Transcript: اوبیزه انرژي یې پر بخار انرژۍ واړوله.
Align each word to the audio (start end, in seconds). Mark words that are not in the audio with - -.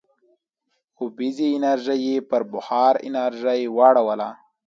اوبیزه 0.99 1.47
انرژي 1.57 1.97
یې 2.05 2.15
پر 2.29 2.41
بخار 2.53 2.93
انرژۍ 3.07 3.61
واړوله. 3.75 4.29